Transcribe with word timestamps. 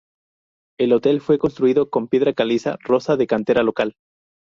El 0.79 0.93
hotel 0.93 1.21
fue 1.21 1.37
construido 1.37 1.91
con 1.91 2.07
piedra 2.07 2.33
caliza 2.33 2.75
rosa 2.83 3.17
de 3.17 3.27
cantera 3.27 3.61
local. 3.61 3.93